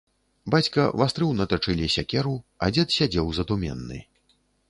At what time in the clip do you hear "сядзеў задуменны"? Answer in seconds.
2.97-3.99